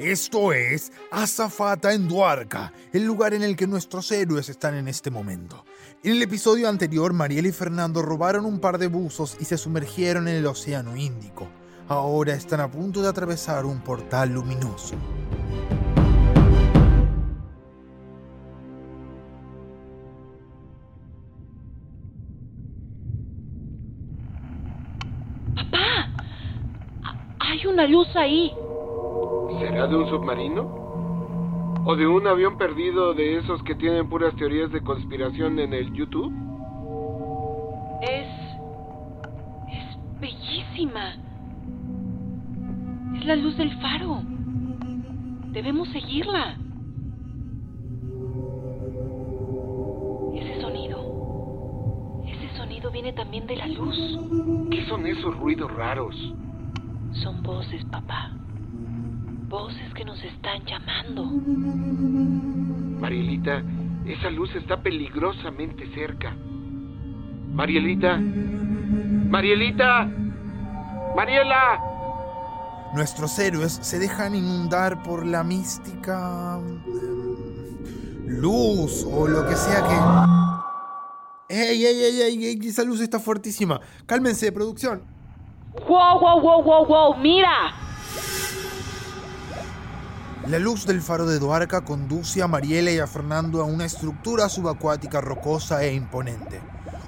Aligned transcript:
Esto 0.00 0.54
es 0.54 0.92
Azafata 1.10 1.92
en 1.92 2.08
Duarca, 2.08 2.72
el 2.90 3.04
lugar 3.04 3.34
en 3.34 3.42
el 3.42 3.54
que 3.54 3.66
nuestros 3.66 4.10
héroes 4.10 4.48
están 4.48 4.74
en 4.74 4.88
este 4.88 5.10
momento. 5.10 5.66
En 6.02 6.12
el 6.12 6.22
episodio 6.22 6.70
anterior, 6.70 7.12
Mariela 7.12 7.48
y 7.48 7.52
Fernando 7.52 8.00
robaron 8.00 8.46
un 8.46 8.60
par 8.60 8.78
de 8.78 8.86
buzos 8.86 9.36
y 9.40 9.44
se 9.44 9.58
sumergieron 9.58 10.26
en 10.26 10.36
el 10.36 10.46
Océano 10.46 10.96
Índico. 10.96 11.48
Ahora 11.86 12.32
están 12.32 12.60
a 12.60 12.70
punto 12.70 13.02
de 13.02 13.08
atravesar 13.08 13.66
un 13.66 13.80
portal 13.80 14.30
luminoso. 14.30 14.94
¡Papá! 25.54 26.08
Hay 27.38 27.66
una 27.66 27.86
luz 27.86 28.08
ahí. 28.16 28.50
¿Será 29.60 29.86
de 29.86 29.94
un 29.94 30.08
submarino? 30.08 30.62
¿O 31.84 31.94
de 31.94 32.06
un 32.06 32.26
avión 32.26 32.56
perdido 32.56 33.12
de 33.12 33.36
esos 33.36 33.62
que 33.62 33.74
tienen 33.74 34.08
puras 34.08 34.34
teorías 34.36 34.72
de 34.72 34.80
conspiración 34.80 35.58
en 35.58 35.74
el 35.74 35.92
YouTube? 35.92 36.32
Es... 38.00 38.26
es 39.68 40.18
bellísima. 40.18 41.14
Es 43.18 43.24
la 43.26 43.36
luz 43.36 43.54
del 43.58 43.70
faro. 43.82 44.22
Debemos 45.52 45.90
seguirla. 45.90 46.56
Ese 50.36 50.60
sonido. 50.62 52.22
Ese 52.26 52.56
sonido 52.56 52.90
viene 52.90 53.12
también 53.12 53.46
de 53.46 53.56
la 53.56 53.66
luz. 53.66 54.18
¿Qué 54.70 54.86
son 54.86 55.06
esos 55.06 55.36
ruidos 55.36 55.70
raros? 55.74 56.16
Son 57.12 57.42
voces, 57.42 57.84
papá. 57.84 58.39
Voces 59.50 59.92
que 59.94 60.04
nos 60.04 60.22
están 60.22 60.64
llamando. 60.64 61.24
Marielita, 63.00 63.64
esa 64.06 64.30
luz 64.30 64.54
está 64.54 64.80
peligrosamente 64.80 65.92
cerca. 65.92 66.36
Marielita. 67.52 68.16
Marielita. 68.16 70.08
Mariela. 71.16 71.80
Nuestros 72.94 73.36
héroes 73.40 73.72
se 73.72 73.98
dejan 73.98 74.36
inundar 74.36 75.02
por 75.02 75.26
la 75.26 75.42
mística 75.42 76.60
luz 78.26 79.04
o 79.04 79.26
lo 79.26 79.48
que 79.48 79.56
sea 79.56 79.82
que... 81.48 81.52
¡Ey, 81.52 81.84
ey, 81.84 82.02
ey, 82.04 82.20
ey! 82.20 82.44
ey! 82.44 82.68
Esa 82.68 82.84
luz 82.84 83.00
está 83.00 83.18
fuertísima. 83.18 83.80
Cálmense, 84.06 84.52
producción. 84.52 85.02
¡Wow, 85.88 86.20
wow, 86.20 86.40
wow, 86.40 86.62
wow, 86.62 86.86
wow! 86.86 87.16
¡Mira! 87.16 87.89
La 90.46 90.58
luz 90.58 90.86
del 90.86 91.02
faro 91.02 91.26
de 91.26 91.38
Duarca 91.38 91.82
conduce 91.82 92.42
a 92.42 92.48
Mariela 92.48 92.90
y 92.90 92.98
a 92.98 93.06
Fernando 93.06 93.60
a 93.60 93.64
una 93.64 93.84
estructura 93.84 94.48
subacuática 94.48 95.20
rocosa 95.20 95.84
e 95.84 95.92
imponente. 95.92 96.60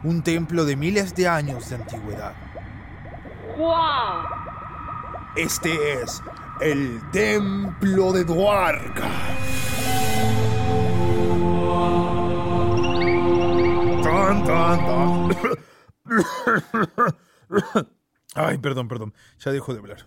Un 0.04 0.22
templo 0.22 0.64
de 0.64 0.76
miles 0.76 1.14
de 1.14 1.28
años 1.28 1.68
de 1.70 1.76
antigüedad. 1.76 2.34
¡Wow! 3.56 4.42
Este 5.34 5.94
es 5.94 6.22
el 6.60 7.00
Templo 7.10 8.12
de 8.12 8.24
Duarca. 8.24 9.08
Tan, 14.02 14.44
tan, 14.44 14.78
tan. 14.84 15.30
Ay, 18.34 18.58
perdón, 18.58 18.88
perdón. 18.88 19.14
Ya 19.38 19.52
dejo 19.52 19.72
de 19.72 19.78
hablar. 19.78 20.04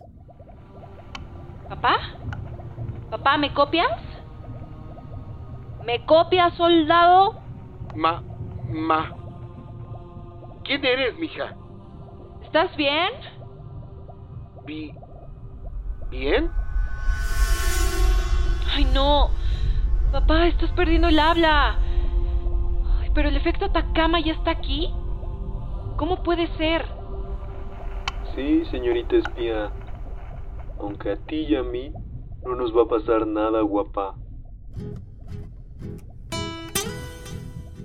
¿Papá? 1.70 1.98
¿Papá, 3.16 3.38
me 3.38 3.54
copias? 3.54 3.88
¿Me 5.86 6.06
copias, 6.06 6.54
soldado? 6.56 7.36
Ma. 7.96 8.22
Ma. 8.68 9.16
¿Quién 10.66 10.84
eres, 10.84 11.18
mija? 11.18 11.56
¿Estás 12.44 12.76
bien? 12.76 13.10
Vi. 14.66 14.94
¿Bien? 16.10 16.52
Ay, 18.74 18.84
no. 18.94 19.30
Papá, 20.12 20.48
estás 20.48 20.72
perdiendo 20.72 21.08
el 21.08 21.18
habla. 21.18 21.80
Ay, 23.00 23.12
pero 23.16 23.30
el 23.30 23.38
efecto 23.38 23.64
Atacama 23.64 24.20
ya 24.20 24.34
está 24.34 24.52
aquí. 24.52 24.94
¿Cómo 25.96 26.22
puede 26.22 26.48
ser? 26.58 26.86
Sí, 28.36 28.66
señorita 28.66 29.16
espía. 29.16 29.72
Aunque 30.82 31.14
a 31.14 31.16
ti 31.16 31.46
y 31.48 31.56
a 31.56 31.64
mí 31.64 31.94
no 32.46 32.56
nos 32.56 32.76
va 32.76 32.84
a 32.84 32.88
pasar 32.88 33.26
nada, 33.26 33.62
guapa. 33.62 34.16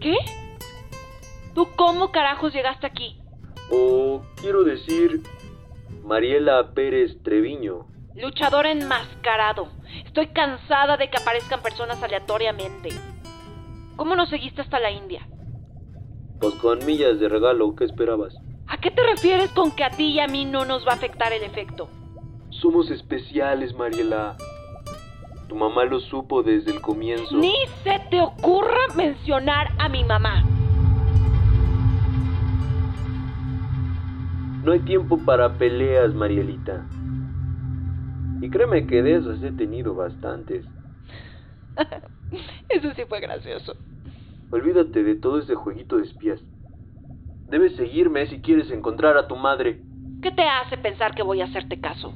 ¿Qué? 0.00 0.14
¿Tú 1.54 1.66
cómo 1.76 2.12
carajos 2.12 2.52
llegaste 2.52 2.86
aquí? 2.86 3.20
O 3.70 4.22
quiero 4.40 4.64
decir, 4.64 5.22
Mariela 6.04 6.72
Pérez 6.74 7.22
Treviño. 7.22 7.86
Luchador 8.14 8.66
enmascarado. 8.66 9.68
Estoy 10.04 10.28
cansada 10.28 10.96
de 10.96 11.08
que 11.10 11.18
aparezcan 11.18 11.62
personas 11.62 12.02
aleatoriamente. 12.02 12.90
¿Cómo 13.96 14.14
nos 14.16 14.28
seguiste 14.28 14.62
hasta 14.62 14.78
la 14.80 14.90
India? 14.90 15.26
Pues 16.40 16.54
con 16.54 16.84
millas 16.84 17.20
de 17.20 17.28
regalo, 17.28 17.74
¿qué 17.76 17.84
esperabas? 17.84 18.34
¿A 18.66 18.78
qué 18.78 18.90
te 18.90 19.02
refieres 19.02 19.50
con 19.52 19.72
que 19.72 19.84
a 19.84 19.90
ti 19.90 20.06
y 20.06 20.20
a 20.20 20.26
mí 20.26 20.44
no 20.44 20.64
nos 20.64 20.86
va 20.86 20.92
a 20.92 20.94
afectar 20.94 21.32
el 21.32 21.42
efecto? 21.42 21.88
Somos 22.60 22.90
especiales, 22.90 23.74
Mariela. 23.74 24.36
Tu 25.48 25.56
mamá 25.56 25.86
lo 25.86 25.98
supo 25.98 26.42
desde 26.42 26.70
el 26.72 26.82
comienzo. 26.82 27.38
Ni 27.38 27.54
se 27.82 27.98
te 28.10 28.20
ocurra 28.20 28.86
mencionar 28.94 29.68
a 29.78 29.88
mi 29.88 30.04
mamá. 30.04 30.44
No 34.62 34.72
hay 34.72 34.80
tiempo 34.80 35.16
para 35.24 35.54
peleas, 35.54 36.14
Marielita. 36.14 36.86
Y 38.42 38.50
créeme 38.50 38.86
que 38.86 39.02
de 39.02 39.16
esas 39.16 39.42
he 39.42 39.52
tenido 39.52 39.94
bastantes. 39.94 40.66
Eso 42.68 42.92
sí 42.94 43.02
fue 43.08 43.20
gracioso. 43.20 43.74
Olvídate 44.50 45.02
de 45.02 45.14
todo 45.14 45.38
ese 45.38 45.54
jueguito 45.54 45.96
de 45.96 46.02
espías. 46.02 46.40
Debes 47.48 47.74
seguirme 47.76 48.26
si 48.26 48.42
quieres 48.42 48.70
encontrar 48.70 49.16
a 49.16 49.28
tu 49.28 49.36
madre. 49.36 49.80
¿Qué 50.20 50.30
te 50.30 50.42
hace 50.42 50.76
pensar 50.76 51.14
que 51.14 51.22
voy 51.22 51.40
a 51.40 51.46
hacerte 51.46 51.80
caso? 51.80 52.12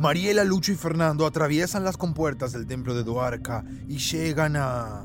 Mariela, 0.00 0.44
Lucho 0.44 0.72
y 0.72 0.76
Fernando 0.76 1.26
atraviesan 1.26 1.84
las 1.84 1.98
compuertas 1.98 2.52
del 2.52 2.66
templo 2.66 2.94
de 2.94 3.04
Duarca 3.04 3.62
y 3.86 3.98
llegan 3.98 4.56
a... 4.56 5.04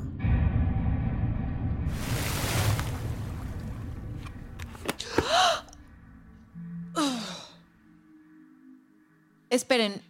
Esperen. 9.50 10.01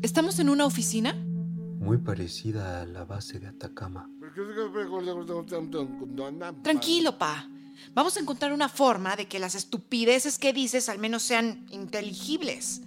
¿Estamos 0.00 0.38
en 0.38 0.48
una 0.48 0.64
oficina? 0.64 1.12
Muy 1.12 1.98
parecida 1.98 2.80
a 2.80 2.86
la 2.86 3.04
base 3.04 3.38
de 3.38 3.48
Atacama. 3.48 4.08
Tranquilo, 6.62 7.18
pa. 7.18 7.46
Vamos 7.92 8.16
a 8.16 8.20
encontrar 8.20 8.54
una 8.54 8.70
forma 8.70 9.14
de 9.14 9.28
que 9.28 9.38
las 9.38 9.54
estupideces 9.54 10.38
que 10.38 10.54
dices 10.54 10.88
al 10.88 10.98
menos 10.98 11.22
sean 11.22 11.66
inteligibles. 11.70 12.80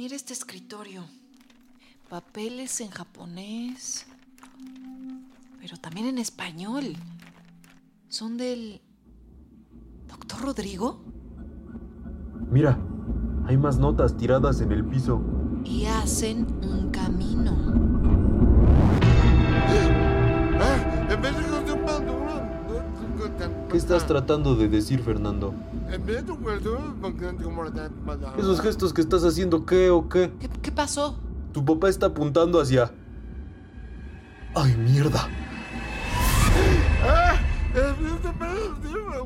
Mira 0.00 0.16
este 0.16 0.32
escritorio. 0.32 1.04
Papeles 2.08 2.80
en 2.80 2.88
japonés. 2.88 4.06
Pero 5.60 5.76
también 5.76 6.06
en 6.06 6.16
español. 6.16 6.94
Son 8.08 8.38
del... 8.38 8.80
¿Doctor 10.08 10.40
Rodrigo? 10.40 11.04
Mira, 12.50 12.78
hay 13.44 13.58
más 13.58 13.76
notas 13.76 14.16
tiradas 14.16 14.62
en 14.62 14.72
el 14.72 14.86
piso. 14.86 15.20
Y 15.66 15.84
hacen 15.84 16.46
un 16.62 16.90
camino. 16.90 17.54
¿Qué 23.70 23.76
estás 23.76 24.06
tratando 24.06 24.56
de 24.56 24.66
decir, 24.66 25.02
Fernando? 25.02 25.52
¿Esos 28.38 28.60
gestos 28.60 28.92
que 28.92 29.00
estás 29.00 29.24
haciendo 29.24 29.66
qué 29.66 29.90
o 29.90 30.08
qué? 30.08 30.32
¿Qué, 30.38 30.48
qué 30.48 30.72
pasó? 30.72 31.18
Tu 31.52 31.64
papá 31.64 31.88
está 31.88 32.06
apuntando 32.06 32.60
hacia... 32.60 32.92
¡Ay, 34.54 34.76
mierda! 34.76 35.28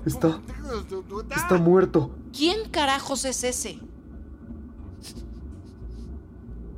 Está... 0.07 0.41
Está 1.35 1.59
muerto. 1.59 2.11
¿Quién 2.37 2.69
carajos 2.71 3.25
es 3.25 3.45
ese? 3.45 3.79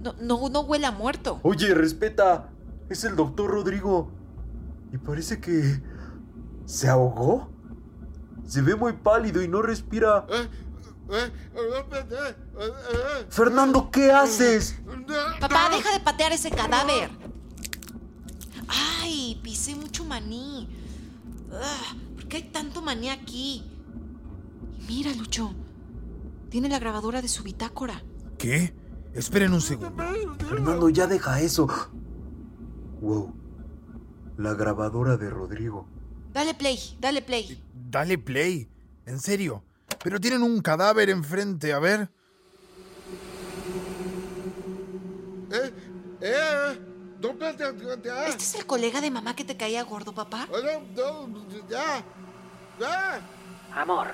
No, 0.02 0.14
no, 0.20 0.48
no 0.48 0.60
huele 0.60 0.86
a 0.86 0.92
muerto. 0.92 1.40
Oye, 1.42 1.74
respeta. 1.74 2.50
Es 2.88 3.04
el 3.04 3.16
doctor 3.16 3.50
Rodrigo. 3.50 4.10
Y 4.92 4.98
parece 4.98 5.40
que... 5.40 5.82
¿Se 6.64 6.88
ahogó? 6.88 7.50
Se 8.46 8.62
ve 8.62 8.74
muy 8.74 8.92
pálido 8.92 9.42
y 9.42 9.48
no 9.48 9.62
respira. 9.62 10.26
Fernando, 13.28 13.90
¿qué 13.90 14.10
haces? 14.10 14.78
Papá, 15.40 15.68
deja 15.70 15.92
de 15.92 16.00
patear 16.00 16.32
ese 16.32 16.50
cadáver. 16.50 17.10
Ay, 18.68 19.40
pisé 19.42 19.74
mucho 19.74 20.04
maní. 20.04 20.68
Ah, 21.52 21.94
¿Por 22.14 22.26
qué 22.28 22.38
hay 22.38 22.42
tanto 22.44 22.82
maní 22.82 23.10
aquí? 23.10 23.64
Y 24.78 24.84
mira, 24.86 25.12
Lucho. 25.14 25.52
Tiene 26.50 26.68
la 26.68 26.78
grabadora 26.78 27.22
de 27.22 27.28
su 27.28 27.42
bitácora. 27.42 28.02
¿Qué? 28.38 28.74
Esperen 29.14 29.52
un 29.52 29.60
segundo. 29.60 29.92
Fernando, 30.48 30.88
ya 30.88 31.06
deja 31.06 31.40
eso. 31.40 31.68
Wow. 33.00 33.34
La 34.36 34.54
grabadora 34.54 35.16
de 35.16 35.30
Rodrigo. 35.30 35.88
Dale 36.36 36.52
play, 36.52 36.78
dale 37.00 37.22
play. 37.22 37.58
Dale 37.72 38.18
play. 38.18 38.68
En 39.06 39.20
serio. 39.20 39.64
Pero 40.04 40.20
tienen 40.20 40.42
un 40.42 40.60
cadáver 40.60 41.08
enfrente, 41.08 41.72
a 41.72 41.78
ver. 41.78 42.10
¿Este 48.28 48.42
es 48.42 48.54
el 48.54 48.66
colega 48.66 49.00
de 49.00 49.10
mamá 49.10 49.34
que 49.34 49.44
te 49.44 49.56
caía 49.56 49.82
gordo, 49.84 50.12
papá? 50.12 50.46
Amor, 53.74 54.08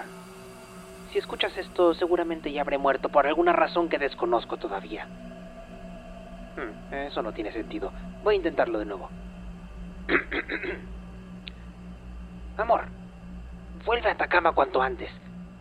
si 1.12 1.18
escuchas 1.18 1.56
esto, 1.58 1.92
seguramente 1.94 2.52
ya 2.52 2.60
habré 2.60 2.78
muerto 2.78 3.08
por 3.08 3.26
alguna 3.26 3.52
razón 3.52 3.88
que 3.88 3.98
desconozco 3.98 4.58
todavía. 4.58 5.06
Hmm, 6.54 6.94
eso 6.94 7.20
no 7.20 7.32
tiene 7.32 7.52
sentido. 7.52 7.92
Voy 8.22 8.34
a 8.34 8.36
intentarlo 8.36 8.78
de 8.78 8.84
nuevo. 8.84 9.10
Amor, 12.56 12.84
vuelve 13.84 14.08
a 14.08 14.12
Atacama 14.12 14.52
cuanto 14.52 14.82
antes. 14.82 15.10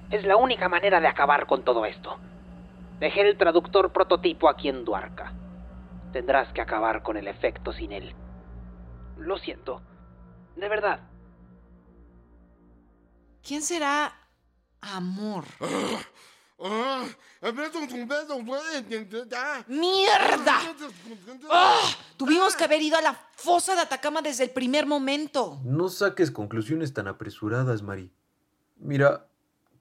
Es 0.09 0.25
la 0.25 0.35
única 0.35 0.67
manera 0.67 0.99
de 0.99 1.07
acabar 1.07 1.45
con 1.47 1.63
todo 1.63 1.85
esto. 1.85 2.17
Dejé 2.99 3.21
el 3.21 3.37
traductor 3.37 3.91
prototipo 3.91 4.49
aquí 4.49 4.67
en 4.67 4.83
Duarca. 4.83 5.33
Tendrás 6.11 6.51
que 6.53 6.61
acabar 6.61 7.01
con 7.01 7.17
el 7.17 7.27
efecto 7.27 7.71
sin 7.71 7.91
él. 7.91 8.13
Lo 9.17 9.37
siento. 9.37 9.81
De 10.55 10.67
verdad. 10.67 10.99
¿Quién 13.41 13.61
será 13.61 14.13
Amor? 14.81 15.45
¡Mierda! 19.67 20.59
¡Ah! 21.49 21.81
Tuvimos 22.17 22.55
que 22.55 22.63
haber 22.63 22.81
ido 22.83 22.97
a 22.97 23.01
la 23.01 23.13
fosa 23.35 23.73
de 23.73 23.81
Atacama 23.81 24.21
desde 24.21 24.43
el 24.43 24.51
primer 24.51 24.85
momento. 24.85 25.59
No 25.63 25.89
saques 25.89 26.29
conclusiones 26.29 26.93
tan 26.93 27.07
apresuradas, 27.07 27.81
Mari. 27.81 28.11
Mira, 28.77 29.27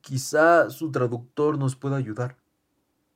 quizá 0.00 0.70
su 0.70 0.90
traductor 0.90 1.58
nos 1.58 1.76
pueda 1.76 1.96
ayudar. 1.96 2.38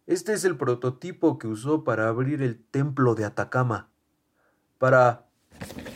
Este 0.07 0.35
es 0.35 0.45
el 0.45 0.59
prototipo 0.59 1.39
que 1.39 1.47
usó 1.47 1.85
para 1.85 2.09
abrir 2.09 2.43
el 2.43 2.63
templo 2.63 3.15
de 3.15 3.25
Atacama. 3.25 3.89
Para. 4.77 5.25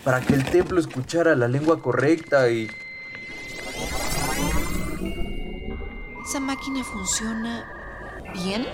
para 0.04 0.22
que 0.22 0.32
el 0.32 0.50
templo 0.50 0.80
escuchara 0.80 1.36
la 1.36 1.48
lengua 1.48 1.82
correcta 1.82 2.50
y. 2.50 2.68
¿Esa 6.28 6.40
máquina 6.40 6.84
funciona 6.84 7.64
bien? 8.34 8.66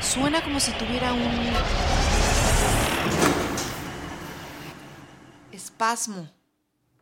Suena 0.00 0.42
como 0.42 0.58
si 0.58 0.72
tuviera 0.78 1.12
un... 1.12 1.20
espasmo. 5.52 6.26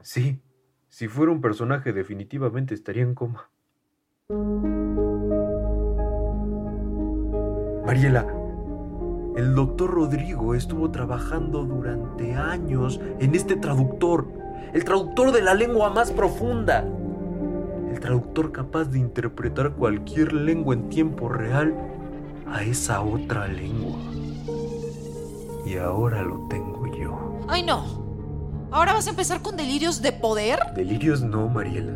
Sí, 0.02 0.42
si 0.88 1.06
fuera 1.06 1.30
un 1.30 1.40
personaje 1.40 1.92
definitivamente 1.92 2.74
estaría 2.74 3.04
en 3.04 3.14
coma. 3.14 3.48
Mariela, 7.86 8.26
el 9.36 9.54
doctor 9.54 9.92
Rodrigo 9.92 10.56
estuvo 10.56 10.90
trabajando 10.90 11.62
durante 11.62 12.34
años 12.34 12.98
en 13.20 13.32
este 13.36 13.54
traductor, 13.54 14.26
el 14.72 14.82
traductor 14.82 15.30
de 15.30 15.40
la 15.40 15.54
lengua 15.54 15.90
más 15.90 16.10
profunda, 16.10 16.84
el 17.90 18.00
traductor 18.00 18.52
capaz 18.52 18.84
de 18.84 18.98
interpretar 18.98 19.72
cualquier 19.72 20.32
lengua 20.32 20.74
en 20.74 20.88
tiempo 20.88 21.28
real 21.28 21.74
a 22.46 22.62
esa 22.62 23.00
otra 23.00 23.48
lengua. 23.48 23.98
Y 25.66 25.76
ahora 25.76 26.22
lo 26.22 26.46
tengo 26.48 26.86
yo. 26.96 27.38
¡Ay, 27.48 27.62
no! 27.62 27.84
¿Ahora 28.70 28.92
vas 28.92 29.06
a 29.08 29.10
empezar 29.10 29.42
con 29.42 29.56
delirios 29.56 30.00
de 30.00 30.12
poder? 30.12 30.60
Delirios 30.74 31.22
no, 31.22 31.48
Mariela. 31.48 31.92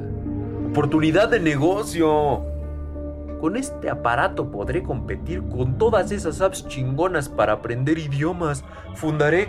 Oportunidad 0.71 1.29
de 1.29 1.39
negocio. 1.39 2.43
Con 3.41 3.57
este 3.57 3.89
aparato 3.91 4.51
podré 4.51 4.83
competir 4.83 5.43
con 5.49 5.79
todas 5.79 6.11
esas 6.11 6.41
apps 6.41 6.67
chingonas 6.67 7.29
para 7.29 7.53
aprender 7.53 7.99
idiomas. 7.99 8.65
Fundaré 8.95 9.49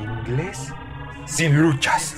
inglés 0.00 0.72
sin 1.26 1.60
luchas. 1.60 2.16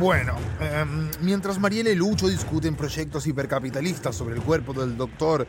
Bueno, 0.00 0.34
em, 0.60 1.10
mientras 1.20 1.58
Mariela 1.58 1.90
y 1.90 1.94
Lucho 1.94 2.26
discuten 2.26 2.74
proyectos 2.74 3.26
hipercapitalistas 3.26 4.16
sobre 4.16 4.34
el 4.34 4.40
cuerpo 4.40 4.72
del 4.72 4.96
doctor 4.96 5.46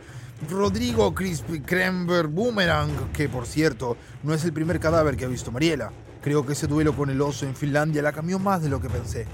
Rodrigo 0.50 1.14
Crispy 1.14 1.60
Krember 1.60 2.26
Boomerang, 2.26 2.90
que 3.14 3.30
por 3.30 3.46
cierto 3.46 3.96
no 4.22 4.34
es 4.34 4.44
el 4.44 4.52
primer 4.52 4.78
cadáver 4.78 5.16
que 5.16 5.24
ha 5.24 5.28
visto 5.28 5.50
Mariela. 5.50 5.90
Creo 6.20 6.44
que 6.44 6.52
ese 6.52 6.66
duelo 6.66 6.94
con 6.94 7.08
el 7.08 7.22
oso 7.22 7.46
en 7.46 7.56
Finlandia 7.56 8.02
la 8.02 8.12
cambió 8.12 8.38
más 8.38 8.62
de 8.62 8.68
lo 8.68 8.78
que 8.78 8.90
pensé. 8.90 9.26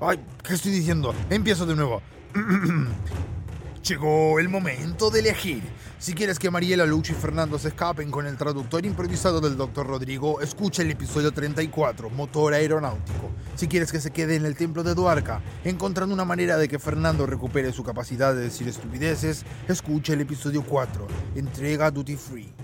Ay, 0.00 0.18
¿qué 0.42 0.54
estoy 0.54 0.72
diciendo? 0.72 1.14
Empiezo 1.30 1.66
de 1.66 1.76
nuevo. 1.76 2.02
Llegó 3.86 4.38
el 4.38 4.48
momento 4.48 5.10
de 5.10 5.20
elegir. 5.20 5.62
Si 5.98 6.14
quieres 6.14 6.38
que 6.38 6.50
Mariela, 6.50 6.86
Lucho 6.86 7.12
y 7.12 7.16
Fernando 7.16 7.58
se 7.58 7.68
escapen 7.68 8.10
con 8.10 8.26
el 8.26 8.38
traductor 8.38 8.86
improvisado 8.86 9.42
del 9.42 9.58
Dr. 9.58 9.86
Rodrigo, 9.86 10.40
escucha 10.40 10.80
el 10.80 10.90
episodio 10.90 11.32
34, 11.32 12.08
Motor 12.08 12.54
Aeronáutico. 12.54 13.30
Si 13.56 13.68
quieres 13.68 13.92
que 13.92 14.00
se 14.00 14.10
quede 14.10 14.36
en 14.36 14.46
el 14.46 14.56
templo 14.56 14.82
de 14.84 14.94
Duarca, 14.94 15.42
encontrando 15.64 16.14
una 16.14 16.24
manera 16.24 16.56
de 16.56 16.66
que 16.66 16.78
Fernando 16.78 17.26
recupere 17.26 17.72
su 17.72 17.84
capacidad 17.84 18.34
de 18.34 18.44
decir 18.44 18.66
estupideces, 18.68 19.44
escucha 19.68 20.14
el 20.14 20.22
episodio 20.22 20.64
4, 20.66 21.06
Entrega 21.34 21.90
Duty 21.90 22.16
Free. 22.16 22.63